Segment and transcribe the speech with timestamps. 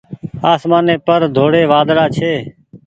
[0.51, 2.33] آسمآني پر ڍوڙي وآۮڙآ ڇي۔